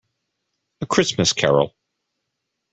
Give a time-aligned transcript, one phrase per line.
[0.81, 1.75] A Christmas Carol.